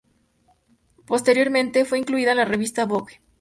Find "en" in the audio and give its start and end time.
2.31-2.37